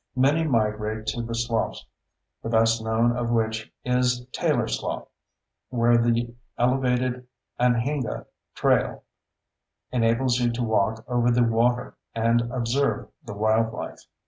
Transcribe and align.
Many 0.15 0.45
migrate 0.45 1.05
to 1.09 1.21
the 1.21 1.35
sloughs, 1.35 1.85
the 2.41 2.49
best 2.49 2.83
known 2.83 3.15
of 3.15 3.29
which 3.29 3.71
is 3.85 4.25
Taylor 4.31 4.67
Slough, 4.67 5.07
where 5.69 5.95
the 5.99 6.33
elevated 6.57 7.27
Anhinga 7.59 8.25
Trail 8.55 9.03
enables 9.91 10.39
you 10.39 10.51
to 10.53 10.63
walk 10.63 11.05
over 11.07 11.29
the 11.29 11.43
water 11.43 11.97
and 12.15 12.41
observe 12.51 13.09
the 13.23 13.33
wildlife. 13.35 13.99